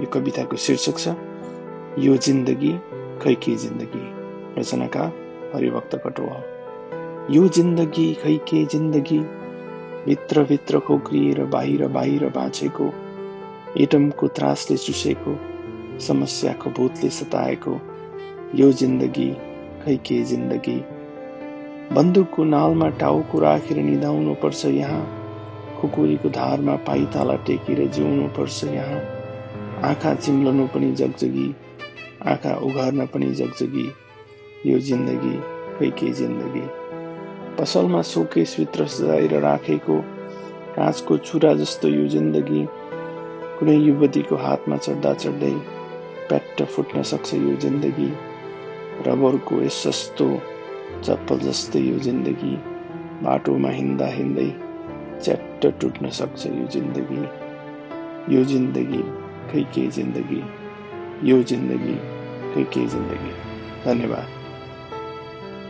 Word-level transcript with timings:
यो 0.00 0.06
कविताको 0.06 0.56
शीर्षक 0.56 0.98
छ 0.98 1.14
यो 1.98 2.16
जिन्दगी 2.16 2.72
खै 3.22 3.34
के 3.34 3.56
जिन्दगी 3.56 4.06
रचनाकार 4.60 5.12
हरिभक्त 5.54 6.00
कटुवा 6.06 6.40
यो 7.30 7.48
जिन्दगी 7.48 8.14
खै 8.14 8.36
के 8.48 8.64
जिन्दगी? 8.64 9.18
भित्रभित्र 10.06 10.78
खोक्रिएर 10.78 11.44
बाहिर 11.44 11.86
बाहिर 11.88 12.28
बाँचेको 12.28 12.92
एटमको 13.80 14.28
त्रासले 14.28 14.76
चुसेको 14.76 15.36
समस्याको 16.00 16.70
भूतले 16.70 17.10
सताएको 17.10 17.80
यो 18.54 18.72
जिन्दगी 18.72 19.30
खै 19.84 19.96
के 19.96 20.22
जिन्दगी? 20.24 20.80
बन्दुकको 21.92 22.44
नालमा 22.44 22.88
टाउको 22.88 23.38
राखेर 23.38 23.76
निधाउनु 23.76 24.34
पर्छ 24.34 24.64
यहाँ 24.66 25.04
खुकुरीको 25.80 26.28
धारमा 26.28 26.76
पाइताला 26.76 27.36
टेकेर 27.46 27.86
जिउनु 27.88 28.28
पर्छ 28.28 28.64
यहाँ। 28.64 29.19
आँखा 29.80 30.14
चिम्लनु 30.14 30.66
पनि 30.66 30.90
जगजगी 30.92 31.54
आँखा 32.28 32.54
उघार्न 32.64 33.06
पनि 33.06 33.26
जगजगी 33.34 33.84
यो 34.66 34.78
जिन्दगी 34.78 35.36
खै 35.78 35.88
के 35.90 36.10
जिन्दगी। 36.12 36.64
पसलमा 37.56 38.02
सोकेसभित्र 38.02 38.86
सजाएर 38.86 39.34
राखेको 39.40 39.96
काँचको 40.76 41.16
चुरा 41.16 41.52
जस्तो 41.54 41.88
यो 41.88 42.06
जिन्दगी 42.08 42.64
कुनै 43.58 43.76
युवतीको 43.76 44.36
हातमा 44.36 44.76
चढ्दा 44.76 45.12
चढ्दै 45.14 45.52
प्याट्ट 46.28 46.62
फुट्न 46.74 47.02
सक्छ 47.02 47.34
यो 47.34 47.56
जिन्दगी। 47.64 48.10
रबरको 49.06 49.62
यस 49.62 49.82
सस्तो 49.86 50.28
चप्पल 51.04 51.38
जस्तै 51.38 51.80
यो 51.80 51.98
जिन्दगी 52.08 52.54
बाटोमा 53.24 53.70
हिँड्दा 53.70 54.06
हिँड्दै 54.18 54.50
च्याट्ट 55.24 55.66
टुट्न 55.80 56.10
सक्छ 56.20 56.46
यो 56.46 56.66
जिन्दगी। 56.76 57.24
यो 58.36 58.44
जिन्दगी 58.44 59.02
खै 59.52 59.62
के 59.74 59.86
जिन्दगी 59.90 60.42
यो 61.30 61.42
जिन्दगी 61.42 61.96
खै 62.54 62.64
के 62.64 62.86
जिन्दगी 62.86 63.32
धन्यवाद। 63.84 64.39